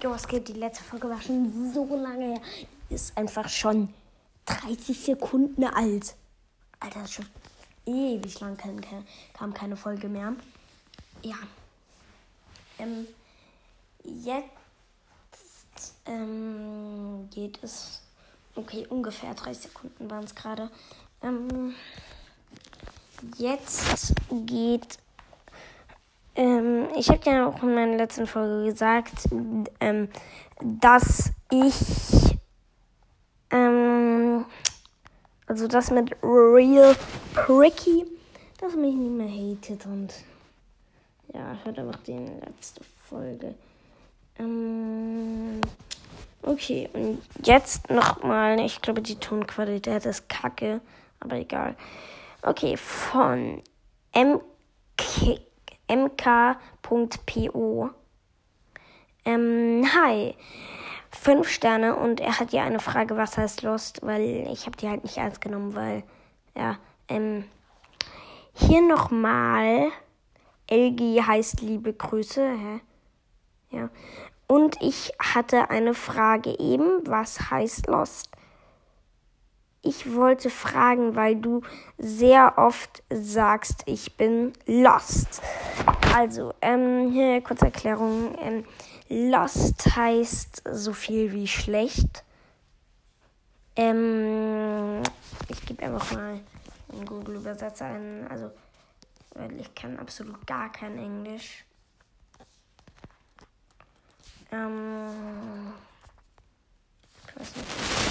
Jo, 0.00 0.14
es 0.14 0.28
geht, 0.28 0.46
die 0.46 0.52
letzte 0.52 0.84
Folge 0.84 1.10
war 1.10 1.20
schon 1.20 1.72
so 1.74 1.84
lange 1.96 2.34
her. 2.34 2.40
Ist 2.88 3.18
einfach 3.18 3.48
schon 3.48 3.92
30 4.46 4.96
Sekunden 4.96 5.64
alt. 5.64 6.14
Alter, 6.78 7.04
schon 7.08 7.26
ewig 7.84 8.38
lang 8.38 8.56
kam, 8.56 8.80
kam 9.32 9.52
keine 9.52 9.76
Folge 9.76 10.08
mehr. 10.08 10.34
Ja. 11.22 11.36
Ähm, 12.78 13.08
jetzt 14.04 14.52
ähm, 16.06 17.28
geht 17.34 17.58
es. 17.64 18.02
Okay, 18.54 18.86
ungefähr 18.88 19.34
30 19.34 19.64
Sekunden 19.64 20.08
waren 20.08 20.24
es 20.24 20.34
gerade. 20.34 20.70
Ähm, 21.22 21.74
jetzt 23.36 24.14
geht. 24.46 24.98
Ähm, 26.38 26.86
ich 26.96 27.08
habe 27.08 27.20
ja 27.24 27.48
auch 27.48 27.60
in 27.64 27.74
meiner 27.74 27.96
letzten 27.96 28.28
Folge 28.28 28.66
gesagt, 28.66 29.28
ähm, 29.80 30.08
dass 30.62 31.32
ich. 31.50 32.38
Ähm, 33.50 34.44
also 35.46 35.66
das 35.66 35.90
mit 35.90 36.14
Real 36.22 36.94
Pricky, 37.34 38.06
dass 38.60 38.76
mich 38.76 38.94
nicht 38.94 39.10
mehr 39.10 39.28
hatet 39.28 39.84
und. 39.86 40.14
Ja, 41.34 41.58
hört 41.64 41.78
einfach 41.78 42.00
die 42.04 42.16
letzte 42.16 42.82
Folge. 43.08 43.56
Ähm, 44.38 45.60
okay, 46.42 46.88
und 46.92 47.20
jetzt 47.42 47.90
nochmal. 47.90 48.60
Ich 48.60 48.80
glaube, 48.80 49.02
die 49.02 49.16
Tonqualität 49.16 50.06
ist 50.06 50.28
kacke, 50.28 50.80
aber 51.18 51.34
egal. 51.34 51.74
Okay, 52.42 52.76
von 52.76 53.60
mk, 54.14 55.40
mk.po. 55.88 57.90
Ähm, 59.24 59.88
hi. 59.94 60.34
Fünf 61.10 61.48
Sterne 61.48 61.96
und 61.96 62.20
er 62.20 62.38
hat 62.38 62.52
ja 62.52 62.64
eine 62.64 62.80
Frage, 62.80 63.16
was 63.16 63.38
heißt 63.38 63.62
Lost, 63.62 64.00
weil 64.02 64.46
ich 64.52 64.66
habe 64.66 64.76
die 64.76 64.88
halt 64.88 65.04
nicht 65.04 65.16
ernst 65.16 65.40
genommen, 65.40 65.74
weil, 65.74 66.02
ja, 66.54 66.78
ähm, 67.08 67.44
hier 68.52 68.82
nochmal. 68.82 69.88
LG 70.70 71.22
heißt 71.26 71.62
liebe 71.62 71.94
Grüße, 71.94 72.46
hä? 72.46 72.80
Ja. 73.70 73.88
Und 74.46 74.76
ich 74.82 75.12
hatte 75.18 75.70
eine 75.70 75.94
Frage 75.94 76.58
eben, 76.58 77.06
was 77.06 77.50
heißt 77.50 77.86
Lost? 77.86 78.30
Ich 79.80 80.14
wollte 80.14 80.50
fragen, 80.50 81.16
weil 81.16 81.36
du 81.36 81.62
sehr 81.96 82.58
oft 82.58 83.02
sagst, 83.10 83.82
ich 83.86 84.16
bin 84.16 84.52
lost. 84.66 85.40
Also, 86.14 86.54
ähm, 86.60 87.10
hier 87.12 87.40
kurze 87.42 87.66
Erklärung. 87.66 88.36
Ähm, 88.40 88.64
lost 89.08 89.96
heißt 89.96 90.62
so 90.72 90.92
viel 90.92 91.32
wie 91.32 91.46
schlecht. 91.46 92.24
Ähm, 93.76 95.02
ich 95.48 95.64
gebe 95.64 95.84
einfach 95.84 96.12
mal 96.12 96.40
einen 96.92 97.06
Google-Übersetzer 97.06 97.86
ein, 97.86 98.26
also, 98.28 98.50
weil 99.34 99.60
ich 99.60 99.74
kann 99.74 99.98
absolut 99.98 100.44
gar 100.46 100.72
kein 100.72 100.98
Englisch. 100.98 101.64
Ähm, 104.50 105.72
ich 107.26 107.36
weiß 107.36 107.56
nicht, 107.56 107.66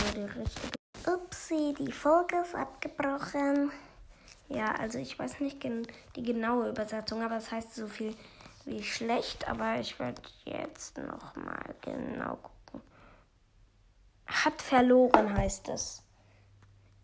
ob 0.08 0.16
die 0.16 0.40
richtige. 0.40 0.78
Upsi, 1.06 1.76
die 1.78 1.92
Folge 1.92 2.38
ist 2.38 2.56
abgebrochen. 2.56 3.72
Ja, 4.50 4.74
also 4.76 4.98
ich 4.98 5.18
weiß 5.18 5.40
nicht 5.42 5.60
gen 5.60 5.86
die 6.16 6.24
genaue 6.24 6.70
Übersetzung, 6.70 7.22
aber 7.22 7.38
es 7.38 7.52
heißt 7.52 7.76
so 7.76 7.88
viel 7.88 8.16
wie 8.66 8.84
schlecht. 8.84 9.48
Aber 9.48 9.80
ich 9.80 10.00
werde 10.00 10.22
jetzt 10.46 10.98
noch 10.98 11.36
mal 11.36 11.76
genau 11.82 12.38
gucken. 12.38 12.82
Hat 14.26 14.62
verloren 14.62 15.36
heißt 15.36 15.70
es. 15.70 16.04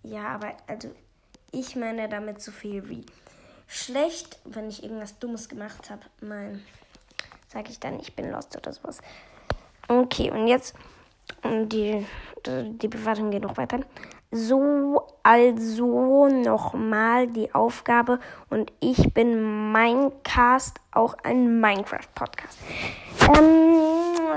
Ja, 0.04 0.28
aber 0.36 0.56
also 0.68 0.94
ich 1.52 1.76
meine 1.76 2.10
damit 2.10 2.42
so 2.42 2.52
viel 2.52 2.90
wie 2.90 3.06
schlecht, 3.68 4.40
wenn 4.46 4.70
ich 4.70 4.84
irgendwas 4.84 5.20
Dummes 5.20 5.50
gemacht 5.50 5.90
habe. 5.90 6.02
Mein 6.22 6.64
sage 7.48 7.70
ich 7.70 7.80
dann, 7.80 8.00
ich 8.00 8.16
bin 8.16 8.32
lost 8.32 8.58
oder 8.58 8.74
sowas. 8.74 9.00
Okay, 9.88 10.32
und 10.32 10.48
jetzt 10.48 10.76
die, 11.44 12.06
die 12.46 12.88
Bewertung 12.88 13.32
geht 13.32 13.44
noch 13.44 13.58
weiter. 13.58 13.80
So, 14.36 15.06
also 15.22 16.28
nochmal 16.28 17.28
die 17.28 17.54
Aufgabe 17.54 18.18
und 18.50 18.72
ich 18.80 19.14
bin 19.14 19.72
Minecast, 19.72 20.80
auch 20.92 21.16
ein 21.24 21.62
Minecraft-Podcast. 21.62 22.58
Ähm, 23.38 23.76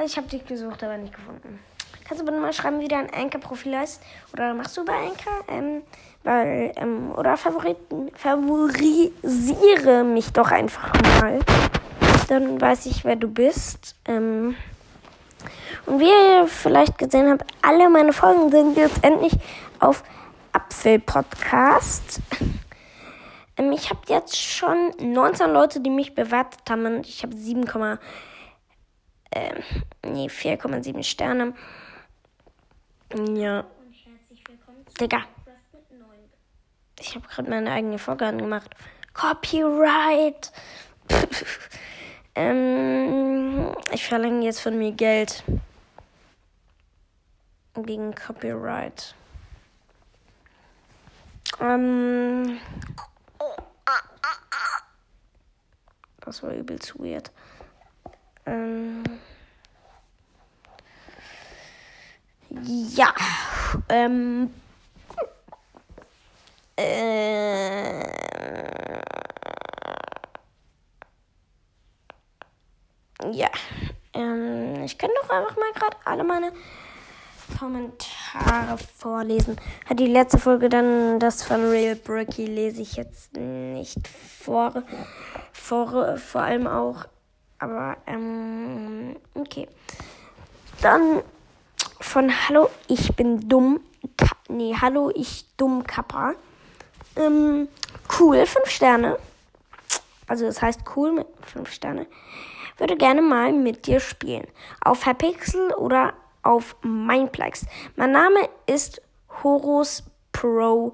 ich 0.04 0.18
habe 0.18 0.28
dich 0.28 0.44
gesucht, 0.44 0.84
aber 0.84 0.98
nicht 0.98 1.14
gefunden. 1.14 1.60
Kannst 2.04 2.20
du 2.20 2.26
bitte 2.26 2.38
mal 2.38 2.52
schreiben, 2.52 2.80
wie 2.80 2.88
dein 2.88 3.08
Anchor-Profil 3.10 3.74
heißt? 3.74 4.02
Oder 4.34 4.52
machst 4.52 4.76
du 4.76 4.84
bei 4.84 4.92
Anchor? 4.92 5.32
Ähm, 5.48 5.80
weil, 6.24 6.72
ähm, 6.76 7.12
oder 7.16 7.38
favoriten, 7.38 8.10
favorisiere 8.14 10.04
mich 10.04 10.30
doch 10.30 10.50
einfach 10.50 10.92
mal. 11.20 11.38
Dann 12.28 12.60
weiß 12.60 12.84
ich, 12.84 13.02
wer 13.06 13.16
du 13.16 13.28
bist. 13.28 13.96
Ähm, 14.04 14.56
und 15.86 16.00
wie 16.00 16.08
ihr 16.08 16.46
vielleicht 16.48 16.98
gesehen 16.98 17.30
habt, 17.30 17.44
alle 17.62 17.88
meine 17.88 18.12
Folgen 18.12 18.50
sind 18.50 18.76
jetzt 18.76 19.04
endlich 19.04 19.32
auf 19.78 20.02
Apfel 20.52 20.98
Podcast. 20.98 22.20
Ähm, 23.56 23.72
ich 23.72 23.90
habe 23.90 24.00
jetzt 24.08 24.36
schon 24.36 24.92
19 24.98 25.50
Leute, 25.50 25.80
die 25.80 25.90
mich 25.90 26.14
bewertet 26.14 26.60
haben. 26.68 26.86
Und 26.86 27.06
ich 27.06 27.22
habe 27.22 27.36
7, 27.36 27.64
äh, 29.30 29.54
nee, 30.04 30.26
4,7 30.26 31.02
Sterne. 31.02 31.54
Ja. 33.34 33.64
Digga. 35.00 35.24
Ich 36.98 37.14
habe 37.14 37.28
gerade 37.28 37.50
meine 37.50 37.70
eigene 37.70 37.98
Folge 37.98 38.26
angemacht. 38.26 38.70
Copyright. 39.12 40.50
ähm, 42.36 43.74
ich 43.90 44.06
verlange 44.06 44.44
jetzt 44.44 44.60
von 44.60 44.78
mir 44.78 44.92
Geld. 44.92 45.42
Gegen 47.74 48.14
Copyright. 48.14 49.14
Ähm, 51.60 52.58
das 56.20 56.42
war 56.42 56.52
übelst 56.52 56.98
weird. 56.98 57.30
Ähm, 58.46 59.02
ja. 62.50 63.14
Ähm, 63.88 64.50
ja. 73.32 73.48
Ähm, 74.12 74.82
ich 74.84 74.98
kann 74.98 75.10
doch 75.22 75.30
einfach 75.30 75.56
mal 75.56 75.72
gerade 75.74 75.96
alle 76.04 76.24
meine 76.24 76.52
Kommentare 77.58 78.78
vorlesen. 78.98 79.56
Hat 79.88 79.98
die 79.98 80.06
letzte 80.06 80.38
Folge 80.38 80.68
dann 80.68 81.20
das 81.20 81.42
von 81.42 81.64
Real 81.64 81.96
Bricky 81.96 82.46
lese 82.46 82.82
ich 82.82 82.94
jetzt 82.94 83.34
nicht 83.34 84.06
vor. 84.08 84.82
Vor, 85.52 86.18
vor 86.18 86.40
allem 86.40 86.66
auch. 86.66 87.04
Aber, 87.58 87.96
ähm, 88.06 89.16
okay. 89.34 89.68
Dann 90.82 91.22
von 92.00 92.30
Hallo, 92.48 92.68
ich 92.88 93.14
bin 93.16 93.48
dumm. 93.48 93.80
Ka 94.16 94.36
nee, 94.48 94.74
Hallo, 94.80 95.10
ich 95.14 95.46
dumm 95.56 95.84
Kappa. 95.84 96.34
Ähm, 97.16 97.68
cool, 98.18 98.44
fünf 98.44 98.68
Sterne. 98.68 99.18
Also 100.26 100.44
das 100.44 100.60
heißt 100.60 100.80
cool 100.94 101.12
mit 101.12 101.26
fünf 101.40 101.72
Sterne. 101.72 102.06
Würde 102.76 102.96
gerne 102.96 103.22
mal 103.22 103.52
mit 103.52 103.86
dir 103.86 104.00
spielen. 104.00 104.48
Auf 104.82 105.06
Hypixel 105.06 105.72
oder 105.74 106.14
auf 106.42 106.74
Mindplex. 106.82 107.64
Mein 107.96 108.10
Name 108.12 108.40
ist 108.66 109.00
Horus 109.42 110.04
Pro 110.32 110.92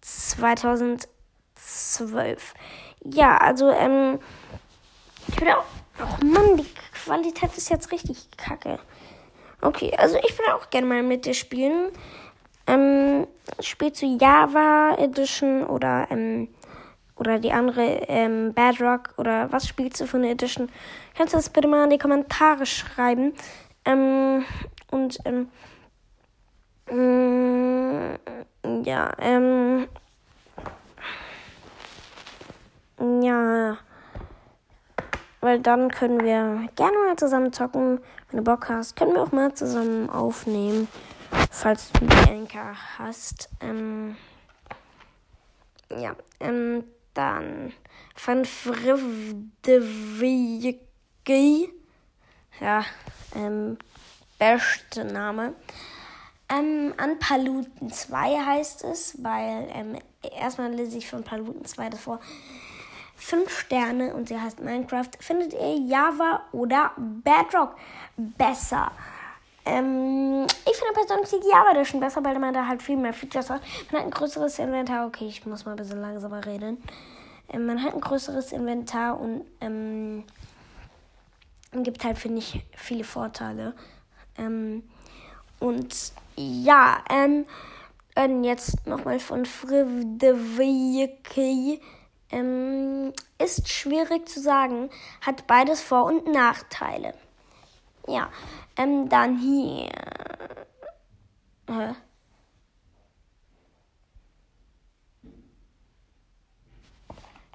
2012. 0.00 2.54
Ja, 3.04 3.36
also, 3.36 3.68
ähm, 3.70 4.18
ich 5.28 5.38
würde 5.40 5.58
auch, 5.58 5.64
oh 6.00 6.24
Mann, 6.24 6.56
die 6.56 6.66
Qualität 7.04 7.56
ist 7.56 7.70
jetzt 7.70 7.92
richtig 7.92 8.28
kacke. 8.36 8.80
Okay, 9.60 9.94
also 9.96 10.16
ich 10.16 10.36
würde 10.38 10.54
auch 10.54 10.70
gerne 10.70 10.86
mal 10.86 11.02
mit 11.02 11.26
dir 11.26 11.34
spielen. 11.34 11.90
Ähm, 12.66 13.26
spielst 13.60 14.02
du 14.02 14.06
Java 14.06 14.96
Edition 14.98 15.64
oder, 15.64 16.08
ähm, 16.10 16.48
oder 17.16 17.38
die 17.38 17.52
andere 17.52 17.82
ähm, 18.08 18.52
Bedrock 18.54 19.14
oder 19.16 19.50
was 19.52 19.66
spielst 19.66 20.00
du 20.00 20.06
für 20.06 20.18
eine 20.18 20.30
Edition? 20.30 20.68
Kannst 21.16 21.32
du 21.34 21.38
das 21.38 21.48
bitte 21.48 21.68
mal 21.68 21.84
in 21.84 21.90
die 21.90 21.98
Kommentare 21.98 22.66
schreiben? 22.66 23.32
Ähm, 23.84 24.44
und 24.90 25.18
ähm, 25.24 25.48
äh, 26.88 28.18
ja, 28.84 29.12
ähm, 29.18 29.88
ja. 33.22 33.78
weil 35.40 35.60
dann 35.60 35.90
können 35.90 36.20
wir 36.20 36.68
gerne 36.76 36.96
mal 37.06 37.16
zusammen 37.16 37.52
zocken. 37.52 38.00
Wenn 38.30 38.38
du 38.38 38.44
Bock 38.44 38.68
hast, 38.68 38.96
können 38.96 39.14
wir 39.14 39.22
auch 39.22 39.32
mal 39.32 39.54
zusammen 39.54 40.10
aufnehmen, 40.10 40.88
falls 41.50 41.92
du 41.92 42.06
die 42.06 42.30
Anker 42.30 42.74
hast. 42.98 43.48
Ähm, 43.60 44.16
ja, 45.96 46.14
ähm, 46.40 46.84
dann 47.16 47.72
von 48.14 48.44
Frivdevigi. 48.44 50.78
Ja, 52.60 52.84
ähm, 53.34 53.76
beste 54.38 55.04
Name. 55.04 55.54
Ähm, 56.48 56.94
an 56.96 57.18
Paluten 57.18 57.92
2 57.92 58.44
heißt 58.44 58.84
es, 58.84 59.20
weil 59.22 59.68
ähm, 59.72 59.98
erstmal 60.38 60.72
lese 60.72 60.98
ich 60.98 61.08
von 61.08 61.24
Paluten 61.24 61.64
2 61.64 61.90
davor. 61.90 62.20
5 63.16 63.58
Sterne 63.58 64.14
und 64.14 64.28
sie 64.28 64.38
heißt 64.38 64.60
Minecraft. 64.60 65.08
Findet 65.18 65.54
ihr 65.54 65.78
Java 65.78 66.42
oder 66.52 66.92
Bedrock 66.96 67.74
besser? 68.16 68.92
Ähm, 69.66 70.46
ich 70.64 70.76
finde 70.76 70.94
persönlich 70.94 71.28
die 71.28 71.48
Java 71.50 71.72
Edition 71.72 72.00
besser, 72.00 72.24
weil 72.24 72.38
man 72.38 72.54
da 72.54 72.66
halt 72.66 72.82
viel 72.82 72.96
mehr 72.96 73.12
Features 73.12 73.50
hat. 73.50 73.60
Man 73.90 74.00
hat 74.00 74.06
ein 74.06 74.12
größeres 74.12 74.60
Inventar. 74.60 75.06
Okay, 75.06 75.26
ich 75.26 75.44
muss 75.44 75.64
mal 75.64 75.72
ein 75.72 75.76
bisschen 75.76 76.00
langsamer 76.00 76.46
reden. 76.46 76.82
Ähm, 77.52 77.66
man 77.66 77.82
hat 77.82 77.94
ein 77.94 78.00
größeres 78.00 78.52
Inventar 78.52 79.20
und 79.20 79.44
ähm, 79.60 80.24
gibt 81.72 82.04
halt, 82.04 82.16
finde 82.16 82.38
ich, 82.38 82.64
viele 82.76 83.04
Vorteile. 83.04 83.74
Ähm, 84.38 84.84
und 85.58 86.12
ja, 86.36 87.02
ähm, 87.10 87.44
jetzt 88.44 88.86
nochmal 88.86 89.18
von 89.18 89.46
Frivdeviki. 89.46 91.80
Ähm, 92.30 93.12
ist 93.38 93.68
schwierig 93.68 94.28
zu 94.28 94.40
sagen, 94.40 94.90
hat 95.20 95.46
beides 95.46 95.80
Vor- 95.80 96.06
und 96.06 96.26
Nachteile. 96.26 97.14
Ja, 98.06 98.30
ähm, 98.76 99.08
dann 99.08 99.38
hier. 99.38 99.90
Hä? 101.68 101.94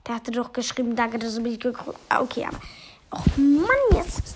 Der 0.08 0.16
hatte 0.16 0.32
doch 0.32 0.52
geschrieben, 0.52 0.96
danke, 0.96 1.20
dass 1.20 1.36
du 1.36 1.42
mich 1.42 1.60
gegrüßt 1.60 1.98
ah, 2.10 2.22
Okay, 2.22 2.46
aber. 2.46 2.60
Och 3.12 3.38
Mann, 3.38 3.98
jetzt. 3.98 4.36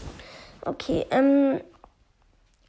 Okay, 0.62 1.06
ähm. 1.10 1.62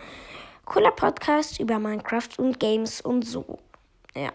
Cooler 0.68 0.92
Podcast 0.92 1.60
über 1.60 1.80
Minecraft 1.80 2.30
und 2.38 2.60
Games 2.60 3.02
und 3.02 3.24
so. 3.24 3.60
Ja. 4.16 4.32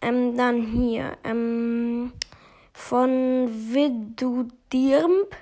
Ähm, 0.00 0.36
dann 0.36 0.60
hier. 0.62 1.16
Ähm, 1.24 2.12
von 2.72 3.48
Vidudirmp. 3.72 5.36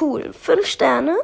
Cool. 0.00 0.32
Fünf 0.32 0.66
Sterne 0.66 1.16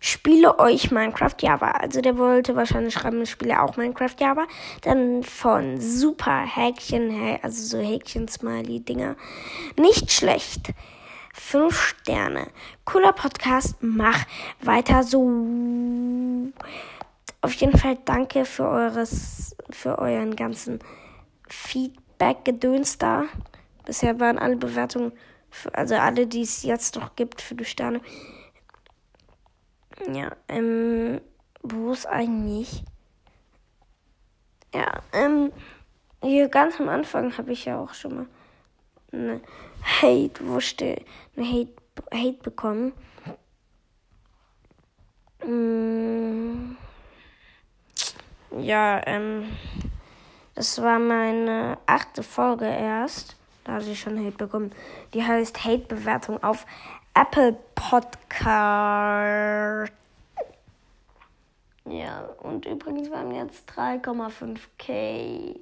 spiele 0.00 0.58
euch 0.58 0.90
Minecraft 0.90 1.34
Java. 1.40 1.70
Also 1.72 2.00
der 2.00 2.18
wollte 2.18 2.56
wahrscheinlich 2.56 2.94
schreiben, 2.94 3.22
ich 3.22 3.30
spiele 3.30 3.62
auch 3.62 3.76
Minecraft 3.76 4.16
Java. 4.18 4.46
Dann 4.82 5.22
von 5.22 5.80
Super 5.80 6.44
Häkchen, 6.44 7.38
also 7.42 7.62
so 7.62 7.78
Häkchen-Smiley-Dinger. 7.78 9.16
Nicht 9.78 10.12
schlecht. 10.12 10.72
Fünf 11.36 11.76
Sterne. 11.76 12.46
Cooler 12.84 13.12
Podcast. 13.12 13.74
Mach 13.80 14.24
weiter 14.60 15.02
so. 15.02 15.20
Auf 17.40 17.52
jeden 17.54 17.76
Fall 17.76 17.98
danke 18.04 18.44
für 18.44 18.68
eures, 18.68 19.56
für 19.68 19.98
euren 19.98 20.36
ganzen 20.36 20.78
Feedback-Gedöns 21.48 22.98
da. 22.98 23.24
Bisher 23.84 24.20
waren 24.20 24.38
alle 24.38 24.56
Bewertungen, 24.56 25.12
für, 25.50 25.74
also 25.74 25.96
alle, 25.96 26.28
die 26.28 26.42
es 26.42 26.62
jetzt 26.62 26.94
noch 26.94 27.16
gibt, 27.16 27.42
für 27.42 27.56
die 27.56 27.64
Sterne, 27.64 28.00
ja, 30.12 30.30
ähm, 30.48 31.20
wo 31.62 31.92
ist 31.92 32.06
eigentlich? 32.06 32.84
Ja, 34.72 35.02
ähm, 35.12 35.52
hier 36.22 36.48
ganz 36.48 36.80
am 36.80 36.88
Anfang 36.88 37.36
habe 37.36 37.52
ich 37.52 37.64
ja 37.64 37.78
auch 37.78 37.92
schon 37.92 38.14
mal 38.14 38.26
eine 39.12 39.40
Hate, 39.84 40.42
eine 41.36 41.46
Hate, 41.46 41.72
Hate 42.12 42.42
bekommen. 42.42 42.92
Mm, 45.44 46.76
ja, 48.58 49.00
ähm, 49.06 49.44
das 50.54 50.80
war 50.80 50.98
meine 50.98 51.78
achte 51.86 52.22
Folge 52.22 52.64
erst. 52.64 53.36
Da 53.64 53.74
hatte 53.74 53.90
ich 53.90 54.00
schon 54.00 54.18
Hate 54.18 54.36
bekommen. 54.36 54.72
Die 55.12 55.22
heißt 55.22 55.64
Hate-Bewertung 55.64 56.42
auf 56.42 56.66
Apple 57.14 57.56
Podcast. 57.74 58.44
Ja, 61.86 62.24
und 62.42 62.66
übrigens, 62.66 63.10
wir 63.10 63.18
haben 63.18 63.34
jetzt 63.34 63.70
3,5k. 63.70 65.58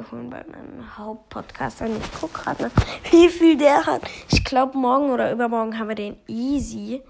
Wir 0.00 0.10
holen 0.12 0.30
bei 0.30 0.42
meinem 0.44 0.96
Hauptpodcast 0.96 1.82
an. 1.82 1.94
Ich 1.94 2.12
gucke 2.18 2.42
gerade 2.42 2.62
mal, 2.62 2.70
wie 3.10 3.28
viel 3.28 3.58
der 3.58 3.84
hat. 3.84 4.00
Ich 4.30 4.42
glaube, 4.44 4.78
morgen 4.78 5.10
oder 5.10 5.30
übermorgen 5.30 5.78
haben 5.78 5.88
wir 5.88 5.94
den 5.94 6.16
easy. 6.26 7.02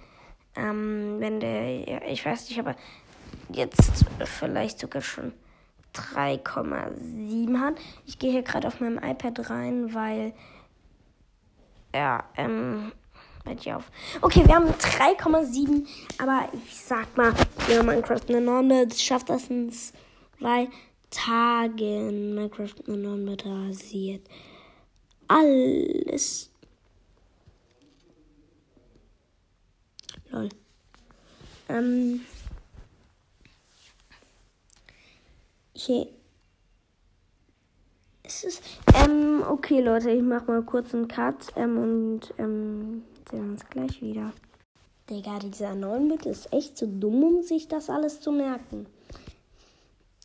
Ähm, 0.56 1.20
wenn 1.20 1.38
der, 1.38 2.08
ich 2.08 2.26
weiß 2.26 2.48
nicht, 2.48 2.58
aber 2.58 2.74
jetzt 3.52 4.04
vielleicht 4.24 4.80
sogar 4.80 5.02
schon 5.02 5.32
3,7 5.94 7.60
hat. 7.60 7.74
Ich 8.06 8.18
gehe 8.18 8.32
hier 8.32 8.42
gerade 8.42 8.66
auf 8.66 8.80
meinem 8.80 8.98
iPad 8.98 9.50
rein, 9.50 9.94
weil 9.94 10.32
ja, 11.94 12.24
ähm, 12.36 12.90
Halt 13.46 13.66
auf. 13.68 13.84
Okay, 14.20 14.46
wir 14.46 14.54
haben 14.54 14.68
3,7. 14.68 15.86
Aber 16.18 16.48
ich 16.52 16.76
sag 16.76 17.16
mal, 17.16 17.32
ja, 17.68 17.82
Minecraft 17.82 18.28
Enorme 18.28 18.88
schafft 18.90 19.30
das 19.30 19.48
in 19.48 19.72
zwei 19.72 20.68
Tagen. 21.10 22.34
Minecraft 22.34 22.74
Enorme 22.86 23.36
rasiert. 23.44 24.22
Alles. 25.28 26.50
Lol. 30.30 30.48
Ähm. 31.68 32.20
Hier. 35.74 36.06
Es 38.22 38.44
ist. 38.44 38.62
Ähm, 38.94 39.42
okay, 39.48 39.80
Leute, 39.80 40.10
ich 40.10 40.22
mach 40.22 40.46
mal 40.46 40.62
kurz 40.62 40.94
einen 40.94 41.08
Cut. 41.08 41.46
Ähm, 41.56 41.78
und, 41.78 42.34
ähm 42.38 43.02
sehen 43.30 43.50
uns 43.50 43.68
gleich 43.68 44.02
wieder. 44.02 44.32
Digga, 45.08 45.38
dieser 45.38 45.72
9-Bit 45.72 46.26
ist 46.26 46.52
echt 46.52 46.76
zu 46.76 46.86
dumm, 46.86 47.22
um 47.22 47.42
sich 47.42 47.68
das 47.68 47.90
alles 47.90 48.20
zu 48.20 48.32
merken. 48.32 48.86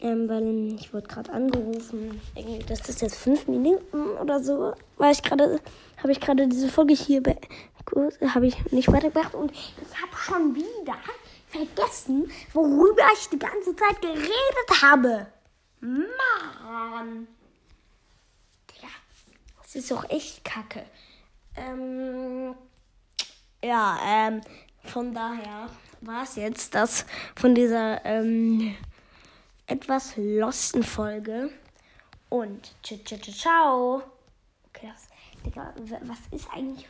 Ähm, 0.06 0.30
weil 0.30 0.76
ich 0.80 0.94
wurde 0.94 1.08
gerade 1.08 1.32
angerufen. 1.34 2.22
Irgendwie, 2.36 2.64
das 2.66 2.88
ist 2.88 3.02
jetzt 3.02 3.16
fünf 3.16 3.48
Minuten 3.48 4.12
oder 4.22 4.40
so. 4.40 4.76
Weil 4.98 5.12
ich 5.12 5.24
gerade, 5.24 5.60
habe 5.98 6.12
ich 6.12 6.22
gerade 6.22 6.48
diese 6.48 6.70
Folge 6.70 6.94
hier 6.94 7.24
habe 8.28 8.46
ich 8.46 8.72
nicht 8.72 8.92
weitergebracht 8.92 9.34
und 9.34 9.52
ich 9.52 9.74
habe 10.00 10.16
schon 10.16 10.56
wieder 10.56 10.96
vergessen, 11.50 12.32
worüber 12.54 13.04
ich 13.14 13.30
die 13.30 13.40
ganze 13.40 13.76
Zeit 13.76 14.00
geredet 14.00 14.82
habe. 14.84 15.28
Mann. 15.80 17.28
Ja, 18.82 18.90
das 19.64 19.76
ist 19.76 19.90
doch 19.90 20.08
echt 20.10 20.46
kacke. 20.46 20.86
Ähm, 21.56 22.54
ja, 23.64 23.98
ähm, 24.06 24.42
von 24.84 25.16
daher 25.16 25.70
war 26.02 26.24
es 26.24 26.36
jetzt 26.36 26.76
das 26.76 27.08
von 27.36 27.56
dieser 27.56 28.06
ähm, 28.06 28.76
etwas 29.68 30.14
losten 30.18 30.84
Folge. 30.84 31.52
Und 32.30 32.76
ciao. 32.82 34.04
Okay, 34.68 34.92
das, 34.92 35.08
Digga, 35.46 35.74
was 36.04 36.20
ist 36.32 36.50
eigentlich 36.52 36.88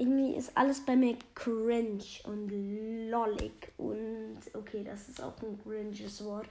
irgendwie 0.00 0.34
ist 0.34 0.56
alles 0.56 0.84
bei 0.84 0.96
mir 0.96 1.14
cringe 1.34 2.02
und 2.24 2.48
lollig 3.10 3.70
und 3.76 4.38
okay, 4.54 4.82
das 4.82 5.08
ist 5.10 5.22
auch 5.22 5.34
ein 5.42 5.62
cringes 5.62 6.24
Wort. 6.24 6.48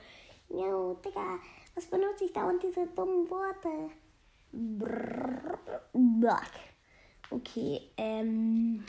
Jo, 0.49 0.95
Digga, 1.03 1.39
was 1.73 1.85
benutze 1.87 2.25
ich 2.25 2.33
da 2.33 2.47
und 2.47 2.61
diese 2.61 2.85
dummen 2.95 3.27
Worte? 3.27 3.89
Brrr, 4.51 5.59
okay, 7.31 7.81
ähm, 7.97 8.85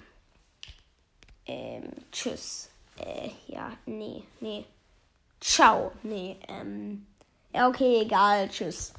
ähm, 1.47 1.90
tschüss. 2.12 2.71
Äh, 2.99 3.30
ja, 3.47 3.73
nee, 3.87 4.23
nee. 4.40 4.64
Ciao, 5.40 5.92
nee, 6.02 6.37
ähm, 6.49 7.06
ja, 7.54 7.68
okay, 7.68 8.02
egal, 8.02 8.49
tschüss. 8.49 8.92